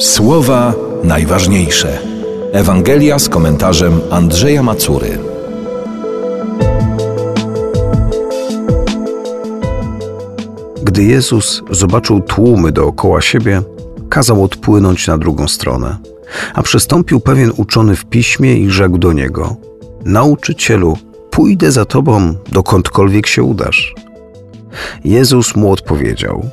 [0.00, 0.74] Słowa
[1.04, 1.98] najważniejsze.
[2.52, 5.18] Ewangelia z komentarzem Andrzeja Macury.
[10.82, 13.62] Gdy Jezus zobaczył tłumy dookoła siebie,
[14.08, 15.96] kazał odpłynąć na drugą stronę.
[16.54, 19.56] A przystąpił pewien uczony w piśmie i rzekł do niego:
[20.04, 20.98] Nauczycielu,
[21.30, 23.94] pójdę za tobą, dokądkolwiek się udasz.
[25.04, 26.50] Jezus mu odpowiedział: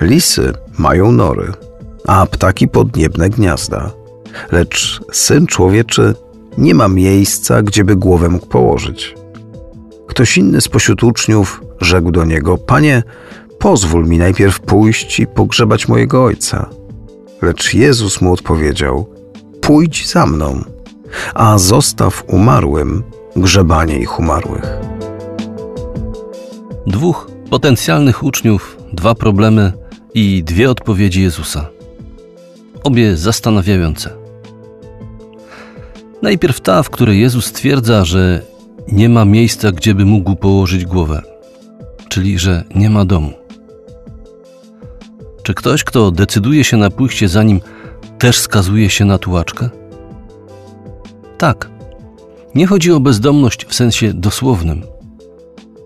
[0.00, 1.52] Lisy mają nory,
[2.06, 3.90] a ptaki podniebne gniazda,
[4.52, 6.14] lecz syn człowieczy
[6.58, 9.14] nie ma miejsca, gdzieby głowę mógł położyć.
[10.06, 13.02] Ktoś inny spośród uczniów rzekł do niego: Panie,
[13.58, 16.70] pozwól mi najpierw pójść i pogrzebać mojego ojca.
[17.42, 19.06] Lecz Jezus mu odpowiedział:
[19.60, 20.64] Pójdź za mną,
[21.34, 23.02] a zostaw umarłym
[23.36, 24.66] grzebanie ich umarłych.
[26.86, 29.72] Dwóch potencjalnych uczniów, dwa problemy
[30.14, 31.73] i dwie odpowiedzi Jezusa.
[32.84, 34.10] Obie zastanawiające.
[36.22, 38.42] Najpierw ta, w której Jezus stwierdza, że
[38.92, 41.22] nie ma miejsca, gdzieby mógł położyć głowę,
[42.08, 43.32] czyli że nie ma domu.
[45.42, 47.60] Czy ktoś, kto decyduje się na pójście za nim,
[48.18, 49.68] też skazuje się na tułaczkę?
[51.38, 51.70] Tak.
[52.54, 54.82] Nie chodzi o bezdomność w sensie dosłownym.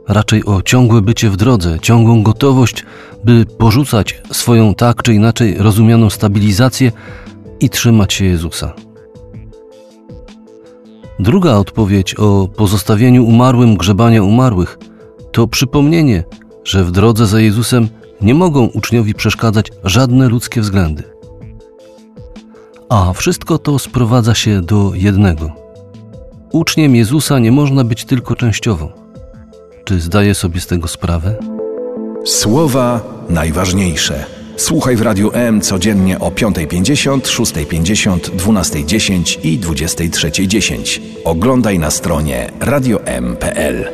[0.08, 2.84] Raczej o ciągłe bycie w drodze, ciągłą gotowość,
[3.24, 6.92] by porzucać swoją tak czy inaczej rozumianą stabilizację
[7.60, 8.72] i trzymać się Jezusa.
[11.18, 14.78] Druga odpowiedź o pozostawieniu umarłym grzebania umarłych
[15.32, 16.24] to przypomnienie,
[16.64, 17.88] że w drodze za Jezusem
[18.20, 21.02] nie mogą uczniowi przeszkadzać żadne ludzkie względy.
[22.88, 25.52] A wszystko to sprowadza się do jednego.
[26.52, 29.07] Uczniem Jezusa nie można być tylko częściowo.
[29.88, 31.34] Czy zdaje sobie z tego sprawę?
[32.24, 34.24] Słowa najważniejsze.
[34.56, 41.00] Słuchaj w Radiu M codziennie o 5.50, 6.50, 12.10 i 23.10.
[41.24, 43.88] Oglądaj na stronie radiom.pl.